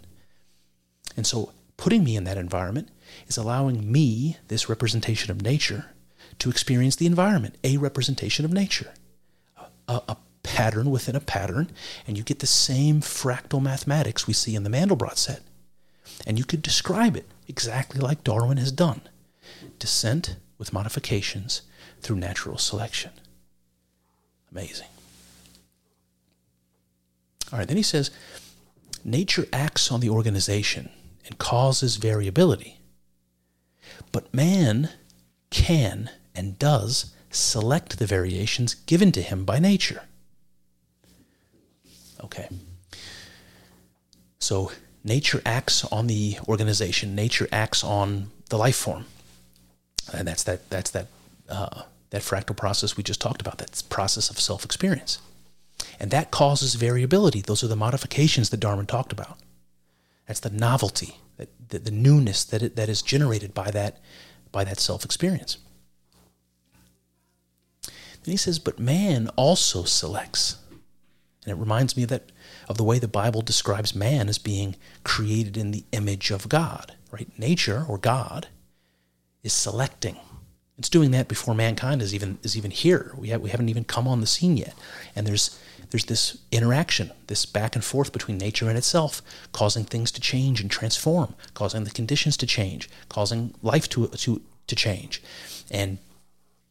[1.18, 2.90] And so putting me in that environment
[3.28, 5.86] is allowing me, this representation of nature,
[6.40, 8.94] to experience the environment, a representation of nature,
[9.90, 11.70] a, a pattern within a pattern,
[12.08, 15.42] and you get the same fractal mathematics we see in the Mandelbrot set.
[16.26, 19.02] And you could describe it exactly like Darwin has done
[19.80, 21.64] descent with modifications
[22.02, 23.12] through natural selection.
[24.52, 24.88] Amazing.
[27.52, 28.12] All right, then he says
[29.04, 30.90] nature acts on the organization
[31.26, 32.80] and causes variability.
[34.12, 34.90] But man
[35.50, 40.04] can and does select the variations given to him by nature.
[42.24, 42.50] Okay.
[44.40, 44.72] So
[45.04, 47.16] nature acts on the organization.
[47.16, 49.06] Nature acts on the life form,
[50.14, 50.70] and that's that.
[50.70, 51.08] That's that.
[51.48, 53.58] Uh, that fractal process we just talked about.
[53.60, 55.20] That process of self experience.
[56.00, 57.42] And that causes variability.
[57.42, 59.38] Those are the modifications that Darwin talked about.
[60.28, 64.00] That's the novelty, that, the, the newness that, it, that is generated by that,
[64.52, 65.58] by that self experience.
[68.30, 70.58] Then he says, but man also selects.
[71.44, 72.32] And it reminds me of that
[72.68, 76.94] of the way the Bible describes man as being created in the image of God,
[77.10, 77.28] right?
[77.40, 78.48] Nature or God
[79.42, 80.18] is selecting.
[80.78, 83.16] It's doing that before mankind is even is even here.
[83.18, 84.76] We have, we haven't even come on the scene yet.
[85.16, 90.12] And there's there's this interaction, this back and forth between nature and itself, causing things
[90.12, 95.24] to change and transform, causing the conditions to change, causing life to to to change.
[95.72, 95.98] And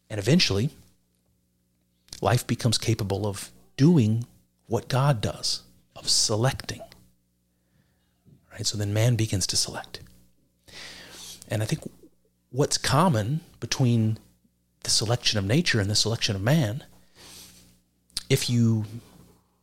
[0.09, 0.71] and eventually
[2.21, 4.25] life becomes capable of doing
[4.67, 5.63] what God does,
[5.97, 6.81] of selecting.
[8.53, 8.67] Right?
[8.67, 10.01] So then man begins to select.
[11.49, 11.83] And I think
[12.51, 14.19] what's common between
[14.83, 16.85] the selection of nature and the selection of man,
[18.29, 18.85] if you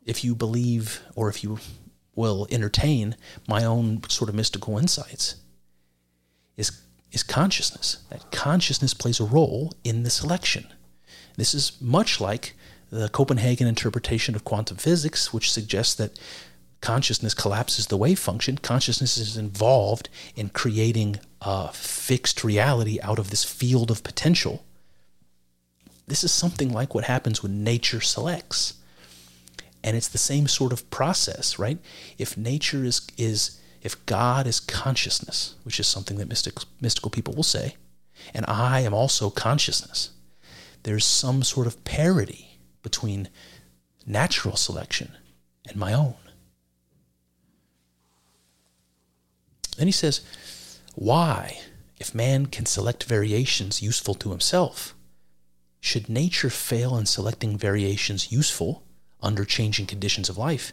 [0.06, 1.58] if you believe or if you
[2.16, 3.16] will entertain
[3.48, 5.36] my own sort of mystical insights,
[6.58, 8.04] is is consciousness.
[8.10, 10.68] That consciousness plays a role in the selection.
[11.38, 12.54] This is much like
[12.90, 16.20] the Copenhagen interpretation of quantum physics, which suggests that
[16.82, 18.58] consciousness collapses the wave function.
[18.58, 24.64] Consciousness is involved in creating a fixed reality out of this field of potential.
[26.08, 28.76] This is something like what happens when nature selects.
[29.84, 31.80] And it's the same sort of process, right?
[32.18, 37.34] If nature is, is if God is consciousness, which is something that mystic, mystical people
[37.34, 37.76] will say,
[38.34, 40.10] and I am also consciousness,
[40.86, 43.28] there's some sort of parity between
[44.06, 45.14] natural selection
[45.68, 46.14] and my own.
[49.78, 50.22] Then he says,
[50.94, 51.60] Why,
[52.00, 54.94] if man can select variations useful to himself,
[55.80, 58.84] should nature fail in selecting variations useful
[59.24, 60.72] under changing conditions of life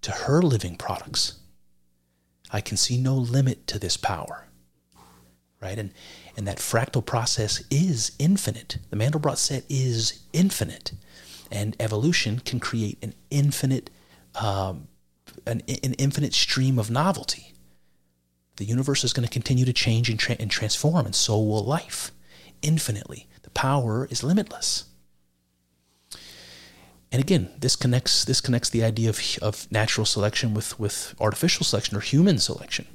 [0.00, 1.38] to her living products?
[2.50, 4.48] I can see no limit to this power.
[5.60, 5.78] Right?
[5.78, 5.92] And,
[6.36, 8.78] and that fractal process is infinite.
[8.90, 10.92] The Mandelbrot set is infinite.
[11.50, 13.90] And evolution can create an infinite,
[14.34, 14.88] um,
[15.46, 17.52] an, an infinite stream of novelty.
[18.56, 21.64] The universe is going to continue to change and, tra- and transform, and so will
[21.64, 22.12] life
[22.62, 23.28] infinitely.
[23.42, 24.84] The power is limitless.
[27.10, 31.64] And again, this connects this connects the idea of, of natural selection with, with artificial
[31.64, 32.86] selection or human selection.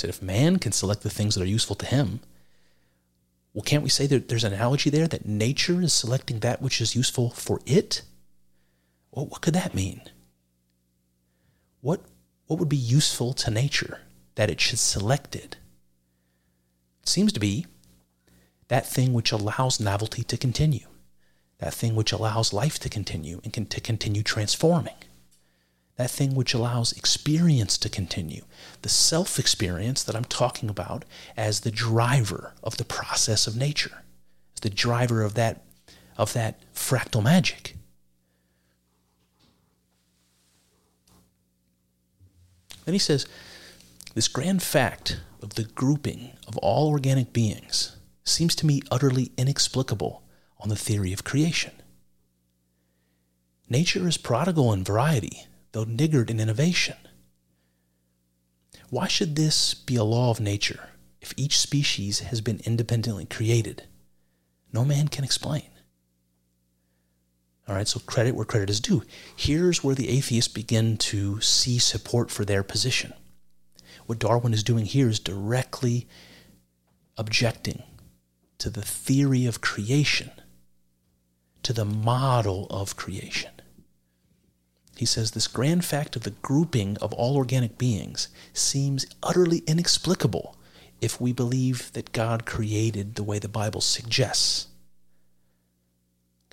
[0.00, 2.20] So if man can select the things that are useful to him,
[3.52, 6.80] well, can't we say that there's an analogy there that nature is selecting that which
[6.80, 8.00] is useful for it?
[9.10, 10.00] Well, what could that mean?
[11.82, 12.00] What
[12.46, 14.00] what would be useful to nature
[14.36, 15.58] that it should select it?
[17.02, 17.66] It seems to be
[18.68, 20.86] that thing which allows novelty to continue,
[21.58, 24.96] that thing which allows life to continue and can, to continue transforming,
[26.00, 28.42] that thing which allows experience to continue,
[28.80, 31.04] the self experience that I'm talking about
[31.36, 34.02] as the driver of the process of nature,
[34.54, 35.62] as the driver of that,
[36.16, 37.76] of that fractal magic.
[42.86, 43.26] Then he says,
[44.14, 50.22] This grand fact of the grouping of all organic beings seems to me utterly inexplicable
[50.60, 51.72] on the theory of creation.
[53.68, 56.96] Nature is prodigal in variety, though niggard in innovation.
[58.88, 60.88] Why should this be a law of nature
[61.20, 63.84] if each species has been independently created?
[64.72, 65.70] No man can explain.
[67.68, 69.04] All right, so credit where credit is due.
[69.36, 73.12] Here's where the atheists begin to see support for their position.
[74.06, 76.08] What Darwin is doing here is directly
[77.16, 77.84] objecting
[78.58, 80.32] to the theory of creation,
[81.62, 83.52] to the model of creation.
[85.00, 90.58] He says this grand fact of the grouping of all organic beings seems utterly inexplicable
[91.00, 94.66] if we believe that God created the way the Bible suggests.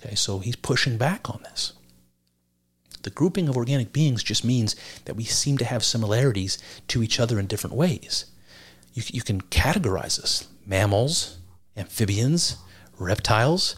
[0.00, 1.74] Okay, so he's pushing back on this.
[3.02, 6.56] The grouping of organic beings just means that we seem to have similarities
[6.88, 8.24] to each other in different ways.
[8.94, 11.36] You, you can categorize us mammals,
[11.76, 12.56] amphibians,
[12.98, 13.76] reptiles.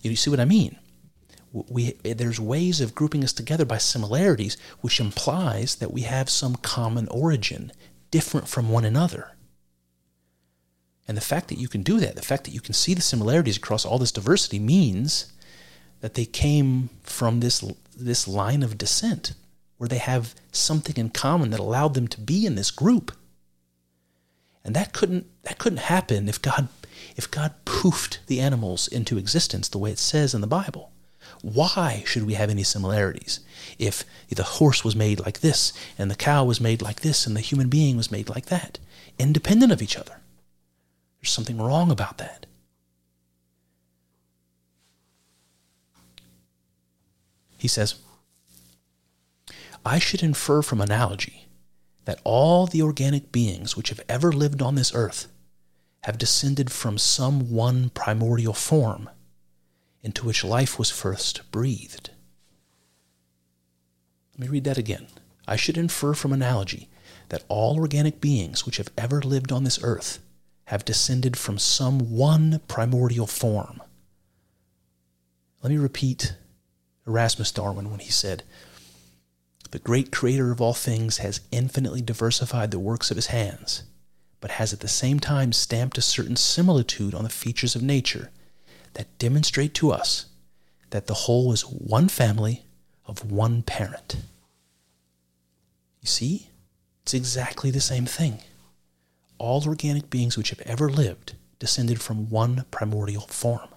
[0.00, 0.78] You see what I mean?
[1.68, 6.56] We, there's ways of grouping us together by similarities, which implies that we have some
[6.56, 7.72] common origin,
[8.10, 9.32] different from one another.
[11.08, 13.00] And the fact that you can do that, the fact that you can see the
[13.00, 15.32] similarities across all this diversity, means
[16.00, 17.64] that they came from this
[17.96, 19.32] this line of descent
[19.78, 23.12] where they have something in common that allowed them to be in this group.
[24.64, 26.68] And that couldn't that couldn't happen if God
[27.14, 30.90] if God poofed the animals into existence the way it says in the Bible.
[31.42, 33.40] Why should we have any similarities?
[33.78, 37.36] If the horse was made like this, and the cow was made like this, and
[37.36, 38.78] the human being was made like that,
[39.18, 40.20] independent of each other.
[41.20, 42.46] There's something wrong about that.
[47.58, 47.96] He says,
[49.84, 51.46] I should infer from analogy
[52.04, 55.28] that all the organic beings which have ever lived on this earth
[56.04, 59.10] have descended from some one primordial form
[60.02, 62.10] into which life was first breathed.
[64.32, 65.06] Let me read that again.
[65.48, 66.88] I should infer from analogy
[67.28, 70.18] that all organic beings which have ever lived on this earth
[70.66, 73.80] have descended from some one primordial form.
[75.62, 76.34] Let me repeat
[77.06, 78.42] Erasmus Darwin when he said,
[79.70, 83.84] The great creator of all things has infinitely diversified the works of his hands,
[84.40, 88.30] but has at the same time stamped a certain similitude on the features of nature
[88.96, 90.26] that demonstrate to us
[90.90, 92.64] that the whole is one family
[93.06, 94.16] of one parent.
[96.00, 96.48] You see?
[97.02, 98.38] It's exactly the same thing.
[99.38, 103.68] All organic beings which have ever lived descended from one primordial form.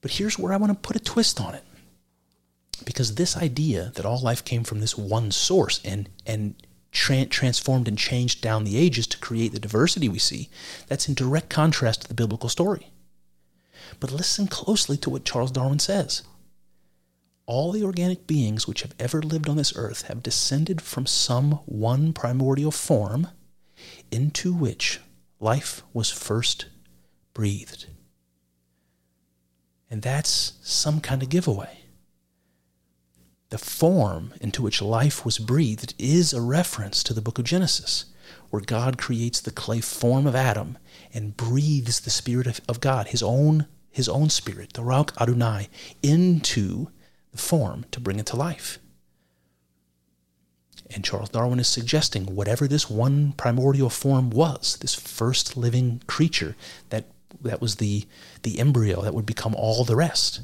[0.00, 1.64] But here's where I want to put a twist on it.
[2.84, 6.54] Because this idea that all life came from this one source and, and
[6.90, 10.48] tra- transformed and changed down the ages to create the diversity we see,
[10.88, 12.90] that's in direct contrast to the biblical story.
[13.98, 16.22] But listen closely to what Charles Darwin says.
[17.46, 21.60] All the organic beings which have ever lived on this earth have descended from some
[21.66, 23.28] one primordial form
[24.10, 25.00] into which
[25.40, 26.66] life was first
[27.34, 27.86] breathed.
[29.90, 31.80] And that's some kind of giveaway.
[33.48, 38.04] The form into which life was breathed is a reference to the book of Genesis,
[38.50, 40.78] where God creates the clay form of Adam
[41.12, 45.68] and breathes the Spirit of, God, his own his own spirit, the Ruach Adonai,
[46.02, 46.88] into
[47.32, 48.78] the form to bring it to life.
[50.92, 56.56] And Charles Darwin is suggesting whatever this one primordial form was, this first living creature
[56.88, 57.06] that,
[57.42, 58.06] that was the,
[58.42, 60.40] the embryo that would become all the rest,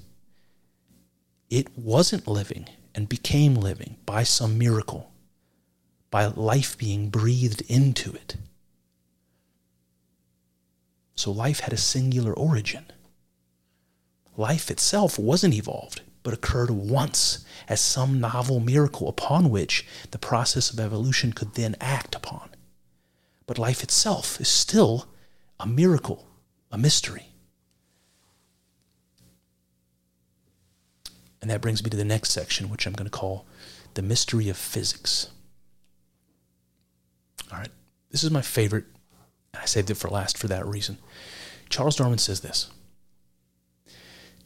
[1.51, 5.12] it wasn't living and became living by some miracle,
[6.11, 8.36] by life being breathed into it.
[11.16, 12.86] So life had a singular origin
[14.37, 20.70] life itself wasn't evolved, but occurred once as some novel miracle upon which the process
[20.70, 22.51] of evolution could then act upon.
[23.47, 25.09] But life itself is still
[25.61, 26.26] a miracle,
[26.70, 27.28] a mystery.
[31.41, 33.47] And that brings me to the next section, which I'm going to call
[33.95, 35.30] the mystery of physics.
[37.53, 37.70] All right,
[38.11, 38.87] this is my favorite,
[39.55, 40.99] and I saved it for last for that reason.
[41.68, 42.70] Charles Darwin says this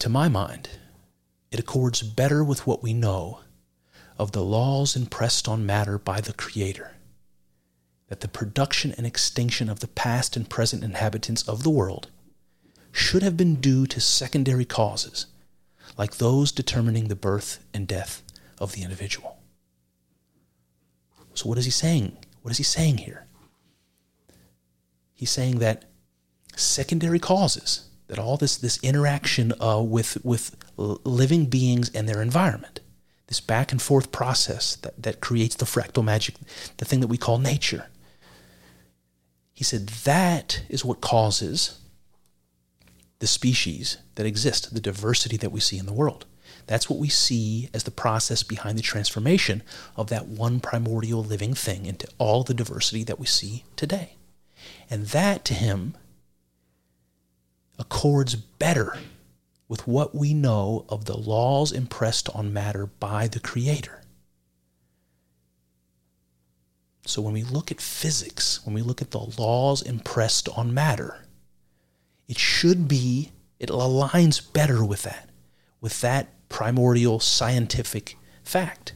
[0.01, 0.71] to my mind,
[1.51, 3.41] it accords better with what we know
[4.19, 6.97] of the laws impressed on matter by the Creator
[8.09, 12.09] that the production and extinction of the past and present inhabitants of the world
[12.91, 15.27] should have been due to secondary causes,
[15.97, 18.23] like those determining the birth and death
[18.59, 19.39] of the individual.
[21.35, 22.17] So, what is he saying?
[22.43, 23.27] What is he saying here?
[25.15, 25.85] He's saying that
[26.57, 32.81] secondary causes that all this this interaction uh, with with living beings and their environment,
[33.29, 36.35] this back and forth process that, that creates the fractal magic,
[36.79, 37.87] the thing that we call nature.
[39.53, 41.79] He said that is what causes
[43.21, 46.27] the species that exist, the diversity that we see in the world.
[46.67, 49.63] That's what we see as the process behind the transformation
[49.97, 54.17] of that one primordial living thing into all the diversity that we see today.
[54.89, 55.95] And that to him
[57.81, 58.97] accords better
[59.67, 64.03] with what we know of the laws impressed on matter by the Creator.
[67.07, 71.25] So when we look at physics, when we look at the laws impressed on matter,
[72.29, 75.31] it should be, it aligns better with that,
[75.81, 78.93] with that primordial scientific fact.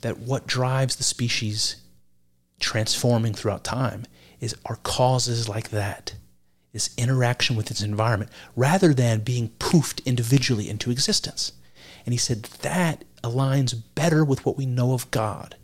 [0.00, 1.76] That what drives the species
[2.60, 4.04] transforming throughout time
[4.40, 6.14] is are causes like that
[6.78, 11.50] this interaction with its environment, rather than being poofed individually into existence.
[12.06, 15.56] And he said that aligns better with what we know of God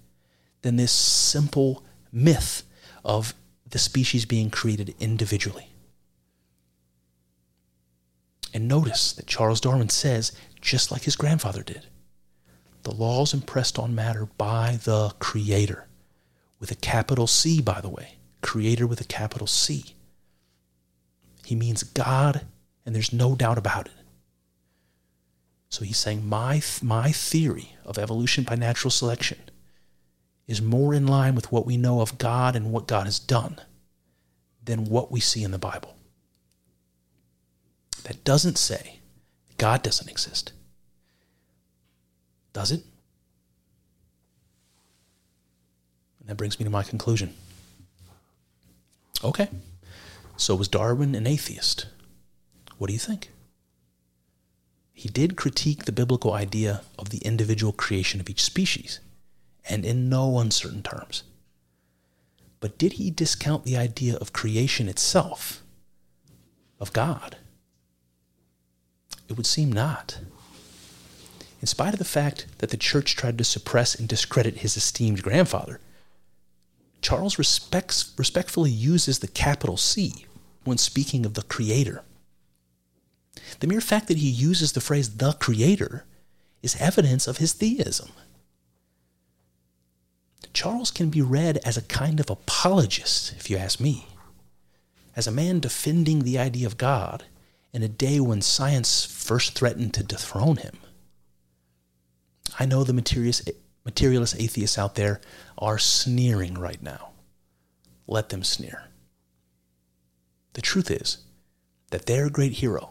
[0.62, 2.64] than this simple myth
[3.04, 3.32] of
[3.70, 5.68] the species being created individually.
[8.52, 11.86] And notice that Charles Darwin says, just like his grandfather did,
[12.82, 15.86] the laws impressed on matter by the Creator,
[16.58, 19.94] with a capital C, by the way, Creator with a capital C.
[21.44, 22.42] He means God,
[22.84, 23.92] and there's no doubt about it.
[25.68, 29.38] So he's saying my my theory of evolution by natural selection
[30.46, 33.60] is more in line with what we know of God and what God has done
[34.64, 35.94] than what we see in the Bible.
[38.04, 39.00] That doesn't say
[39.58, 40.52] God doesn't exist.
[42.52, 42.82] Does it?
[46.20, 47.34] And that brings me to my conclusion.
[49.22, 49.48] Okay.
[50.36, 51.86] So was Darwin an atheist?
[52.78, 53.30] What do you think?
[54.92, 59.00] He did critique the biblical idea of the individual creation of each species,
[59.68, 61.24] and in no uncertain terms.
[62.60, 65.62] But did he discount the idea of creation itself,
[66.80, 67.36] of God?
[69.28, 70.18] It would seem not.
[71.60, 75.22] In spite of the fact that the church tried to suppress and discredit his esteemed
[75.22, 75.80] grandfather,
[77.04, 80.24] Charles respects, respectfully uses the capital C
[80.64, 82.02] when speaking of the Creator.
[83.60, 86.06] The mere fact that he uses the phrase the Creator
[86.62, 88.08] is evidence of his theism.
[90.54, 94.06] Charles can be read as a kind of apologist, if you ask me,
[95.14, 97.24] as a man defending the idea of God
[97.74, 100.78] in a day when science first threatened to dethrone him.
[102.58, 103.50] I know the materialist,
[103.84, 105.20] materialist atheists out there
[105.58, 107.10] are sneering right now.
[108.06, 108.88] Let them sneer.
[110.54, 111.18] The truth is
[111.90, 112.90] that their great hero,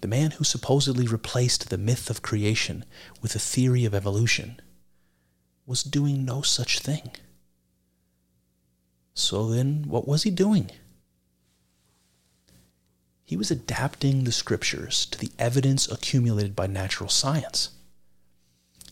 [0.00, 2.84] the man who supposedly replaced the myth of creation
[3.20, 4.60] with a theory of evolution,
[5.66, 7.12] was doing no such thing.
[9.14, 10.70] So then, what was he doing?
[13.24, 17.70] He was adapting the scriptures to the evidence accumulated by natural science.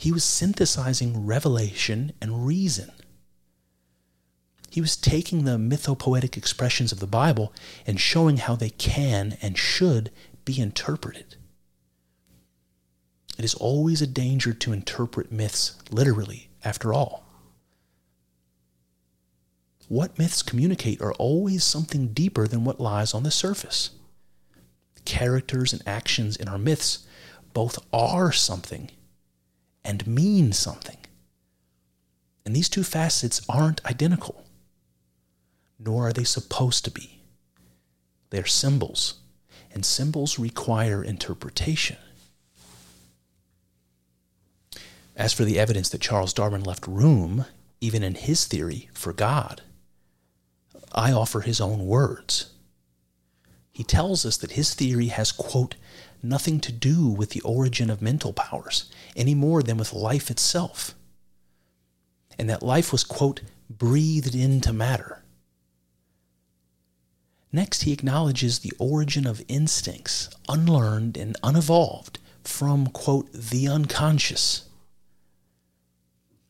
[0.01, 2.91] He was synthesizing revelation and reason.
[4.71, 7.53] He was taking the mythopoetic expressions of the Bible
[7.87, 10.11] and showing how they can and should
[10.47, 11.37] be interpreted.
[13.37, 17.27] It is always a danger to interpret myths literally, after all.
[19.89, 23.91] What myths communicate are always something deeper than what lies on the surface.
[25.05, 27.01] Characters and actions in our myths
[27.53, 28.91] both are something
[29.85, 30.99] and mean something.
[32.45, 34.45] And these two facets aren't identical,
[35.79, 37.21] nor are they supposed to be.
[38.31, 39.15] They're symbols,
[39.73, 41.97] and symbols require interpretation.
[45.17, 47.45] As for the evidence that Charles Darwin left room,
[47.81, 49.63] even in his theory, for God,
[50.93, 52.53] I offer his own words.
[53.71, 55.75] He tells us that his theory has, quote,
[56.23, 60.95] nothing to do with the origin of mental powers any more than with life itself.
[62.39, 65.23] And that life was, quote, breathed into matter.
[67.53, 74.69] Next, he acknowledges the origin of instincts, unlearned and unevolved, from, quote, the unconscious.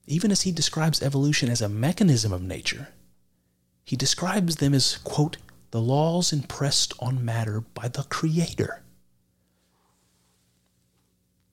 [0.06, 2.88] Even as he describes evolution as a mechanism of nature,
[3.84, 5.38] he describes them as, quote,
[5.70, 8.82] the laws impressed on matter by the Creator.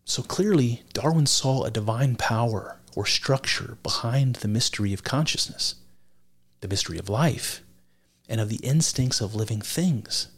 [0.08, 5.76] So clearly, Darwin saw a divine power or structure behind the mystery of consciousness,
[6.62, 7.62] the mystery of life,
[8.30, 10.30] and of the instincts of living things.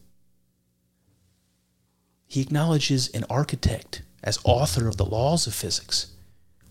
[2.25, 6.13] He acknowledges an architect as author of the laws of physics,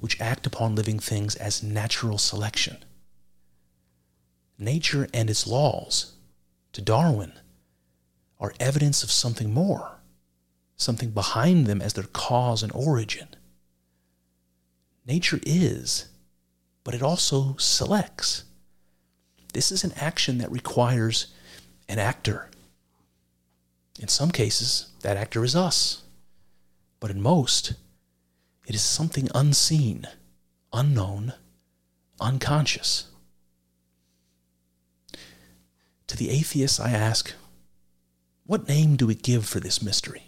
[0.00, 2.78] which act upon living things as natural selection.
[4.58, 6.14] Nature and its laws,
[6.72, 7.32] to Darwin,
[8.40, 9.97] are evidence of something more
[10.78, 13.28] something behind them as their cause and origin.
[15.06, 16.08] Nature is,
[16.84, 18.44] but it also selects.
[19.52, 21.26] This is an action that requires
[21.88, 22.48] an actor.
[23.98, 26.02] In some cases, that actor is us,
[27.00, 27.74] but in most,
[28.66, 30.06] it is something unseen,
[30.72, 31.32] unknown,
[32.20, 33.08] unconscious.
[36.06, 37.34] To the atheists, I ask,
[38.46, 40.27] what name do we give for this mystery?